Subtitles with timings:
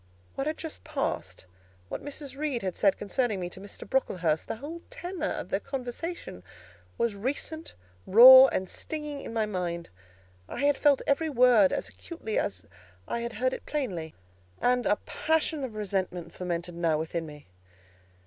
[0.33, 1.45] What had just passed;
[1.87, 2.35] what Mrs.
[2.35, 3.87] Reed had said concerning me to Mr.
[3.87, 6.41] Brocklehurst; the whole tenor of their conversation,
[6.97, 7.75] was recent,
[8.07, 9.89] raw, and stinging in my mind;
[10.49, 12.65] I had felt every word as acutely as
[13.07, 14.15] I had heard it plainly,
[14.59, 17.45] and a passion of resentment fomented now within me.